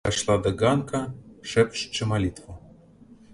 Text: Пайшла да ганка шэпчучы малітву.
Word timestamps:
Пайшла 0.07 0.35
да 0.45 0.51
ганка 0.61 1.01
шэпчучы 1.51 2.09
малітву. 2.13 2.57